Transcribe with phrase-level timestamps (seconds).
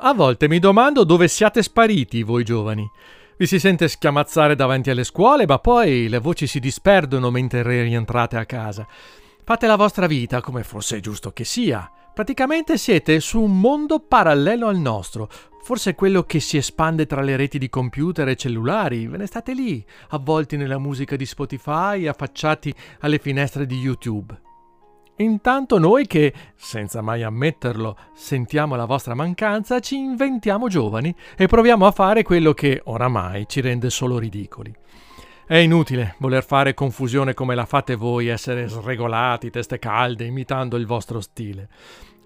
[0.00, 2.88] A volte mi domando dove siate spariti voi giovani.
[3.36, 8.36] Vi si sente schiamazzare davanti alle scuole, ma poi le voci si disperdono mentre rientrate
[8.36, 8.86] a casa.
[9.42, 11.90] Fate la vostra vita come forse è giusto che sia.
[12.14, 15.28] Praticamente siete su un mondo parallelo al nostro,
[15.62, 19.08] forse quello che si espande tra le reti di computer e cellulari.
[19.08, 24.47] Ve ne state lì, avvolti nella musica di Spotify, affacciati alle finestre di YouTube.
[25.20, 31.86] Intanto noi che, senza mai ammetterlo, sentiamo la vostra mancanza, ci inventiamo giovani e proviamo
[31.86, 34.72] a fare quello che oramai ci rende solo ridicoli.
[35.44, 40.86] È inutile voler fare confusione come la fate voi, essere sregolati, teste calde, imitando il
[40.86, 41.68] vostro stile.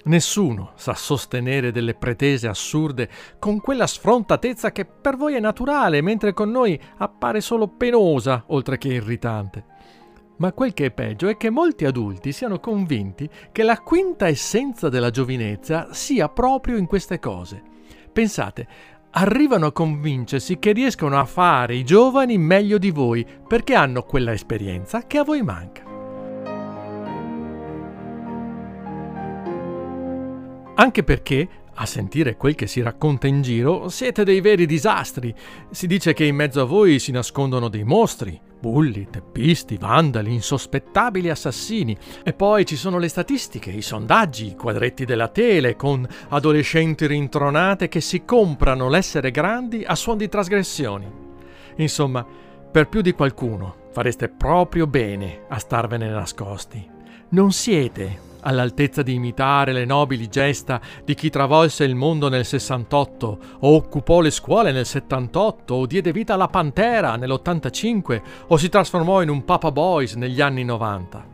[0.04, 6.34] Nessuno sa sostenere delle pretese assurde con quella sfrontatezza che per voi è naturale, mentre
[6.34, 9.64] con noi appare solo penosa, oltre che irritante.
[10.42, 14.88] Ma quel che è peggio è che molti adulti siano convinti che la quinta essenza
[14.88, 17.62] della giovinezza sia proprio in queste cose.
[18.12, 18.66] Pensate,
[19.10, 24.32] arrivano a convincersi che riescono a fare i giovani meglio di voi perché hanno quella
[24.32, 25.84] esperienza che a voi manca.
[30.74, 35.34] Anche perché a sentire quel che si racconta in giro, siete dei veri disastri.
[35.70, 41.30] Si dice che in mezzo a voi si nascondono dei mostri, bulli, teppisti, vandali, insospettabili
[41.30, 41.96] assassini.
[42.22, 47.88] E poi ci sono le statistiche, i sondaggi, i quadretti della tele, con adolescenti rintronate
[47.88, 51.10] che si comprano l'essere grandi a suon di trasgressioni.
[51.76, 52.24] Insomma,
[52.70, 56.88] per più di qualcuno fareste proprio bene a starvene nascosti.
[57.30, 63.38] Non siete all'altezza di imitare le nobili gesta di chi travolse il mondo nel 68,
[63.60, 69.22] o occupò le scuole nel 78, o diede vita alla Pantera nell'85, o si trasformò
[69.22, 71.26] in un Papa Boys negli anni 90.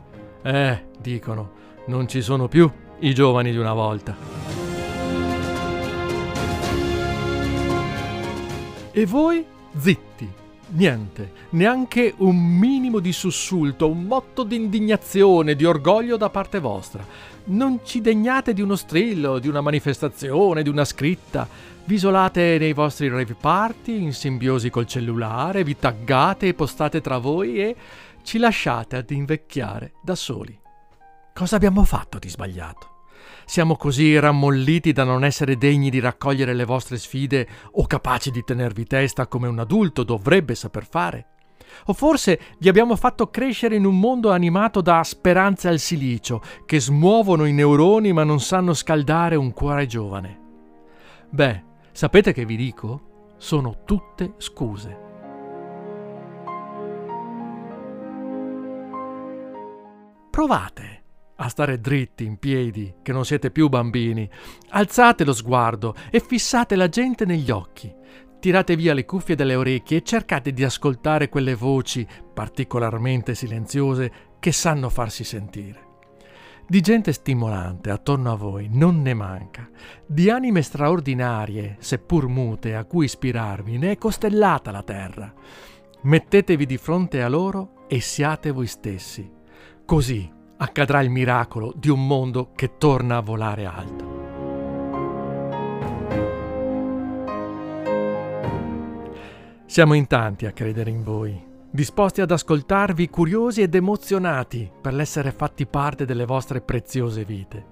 [0.42, 1.51] Eh, dicono,
[1.86, 2.70] non ci sono più
[3.01, 4.17] i giovani di una volta.
[8.91, 9.45] E voi
[9.77, 10.29] zitti,
[10.70, 17.05] Niente, neanche un minimo di sussulto, un motto di indignazione, di orgoglio da parte vostra.
[17.45, 21.48] Non ci degnate di uno strillo, di una manifestazione, di una scritta.
[21.84, 27.17] Vi isolate nei vostri rave party, in simbiosi col cellulare, vi taggate e postate tra
[27.17, 27.77] voi e
[28.23, 30.58] ci lasciate ad invecchiare da soli.
[31.33, 32.98] Cosa abbiamo fatto di sbagliato?
[33.45, 38.45] Siamo così rammolliti da non essere degni di raccogliere le vostre sfide o capaci di
[38.45, 41.27] tenervi testa come un adulto dovrebbe saper fare?
[41.86, 46.80] O forse vi abbiamo fatto crescere in un mondo animato da speranze al silicio, che
[46.80, 50.40] smuovono i neuroni ma non sanno scaldare un cuore giovane.
[51.30, 51.62] Beh,
[51.92, 53.34] sapete che vi dico?
[53.36, 55.07] Sono tutte scuse.
[60.30, 60.98] Provate
[61.41, 64.29] a stare dritti in piedi, che non siete più bambini.
[64.71, 67.95] Alzate lo sguardo e fissate la gente negli occhi.
[68.41, 74.53] Tirate via le cuffie dalle orecchie e cercate di ascoltare quelle voci, particolarmente silenziose, che
[74.53, 75.87] sanno farsi sentire.
[76.67, 79.69] Di gente stimolante attorno a voi non ne manca.
[80.07, 85.33] Di anime straordinarie, seppur mute, a cui ispirarvi, ne è costellata la terra.
[86.03, 89.29] Mettetevi di fronte a loro e siate voi stessi.
[89.85, 94.17] Così accadrà il miracolo di un mondo che torna a volare alto.
[99.67, 105.30] Siamo in tanti a credere in voi, disposti ad ascoltarvi curiosi ed emozionati per l'essere
[105.30, 107.67] fatti parte delle vostre preziose vite.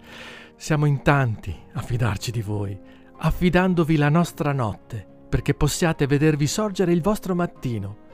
[0.56, 2.78] Siamo in tanti a fidarci di voi,
[3.18, 8.04] affidandovi la nostra notte, perché possiate vedervi sorgere il vostro mattino.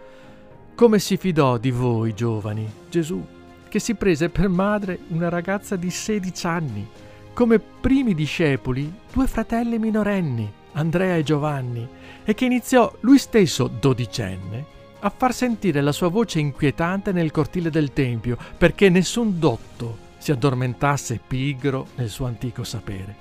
[0.75, 3.42] Come si fidò di voi, giovani, Gesù?
[3.73, 6.87] Che si prese per madre una ragazza di 16 anni,
[7.33, 11.89] come primi discepoli due fratelli minorenni, Andrea e Giovanni,
[12.23, 14.67] e che iniziò lui stesso, dodicenne,
[15.01, 20.33] a far sentire la sua voce inquietante nel cortile del Tempio, perché nessun dotto si
[20.33, 23.17] addormentasse pigro nel suo antico sapere.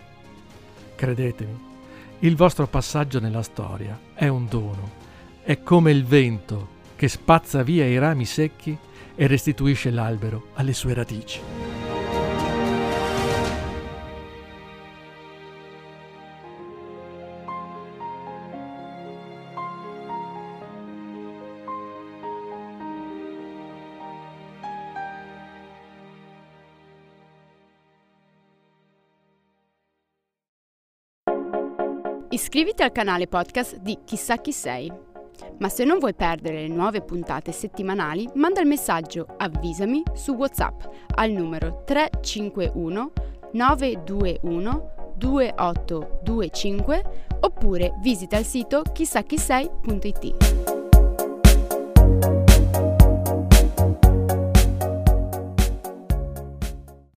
[0.95, 1.59] Credetemi,
[2.19, 4.92] il vostro passaggio nella storia è un dono,
[5.44, 8.77] è come il vento che spazza via i rami secchi
[9.16, 11.40] e restituisce l'albero alle sue radici.
[32.30, 35.11] Iscriviti al canale podcast di Chissà chi sei
[35.59, 40.81] ma se non vuoi perdere le nuove puntate settimanali, manda il messaggio Avvisami su WhatsApp
[41.15, 43.11] al numero 351
[43.53, 47.03] 921 2825
[47.41, 50.70] oppure visita il sito chissà chi sei.it.